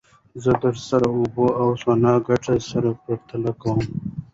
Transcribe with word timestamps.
زه 0.43 0.51
د 0.61 0.63
سړو 0.87 1.09
اوبو 1.19 1.45
او 1.61 1.69
سونا 1.81 2.13
ګټې 2.27 2.57
سره 2.69 2.89
پرتله 3.03 3.51
کوم. 3.61 3.81